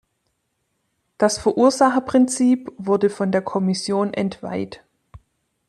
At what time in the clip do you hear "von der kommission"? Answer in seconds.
3.11-4.15